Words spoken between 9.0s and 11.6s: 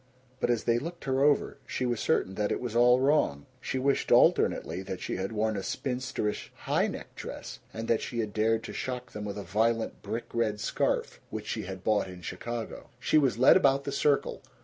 them with a violent brick red scarf which